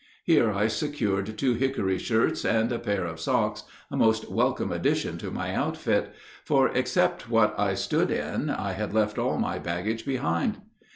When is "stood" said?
7.75-8.09